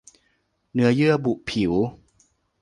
[0.73, 1.73] เนื้อเยื่อบุผิว